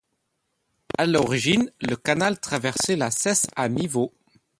À 0.97 1.05
l'origine, 1.05 1.71
le 1.79 1.95
canal 1.95 2.39
traversait 2.39 2.95
la 2.95 3.11
Cesse 3.11 3.45
à 3.55 3.69
niveau. 3.69 4.11